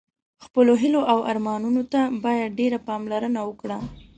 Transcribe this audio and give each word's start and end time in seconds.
خپلو 0.45 0.73
هیلو 0.81 1.01
او 1.11 1.19
ارمانونو 1.31 1.83
ته 1.91 2.01
باید 2.23 2.49
ډېره 2.59 2.77
پاملرنه 2.87 3.39
وکړه. 3.45 3.77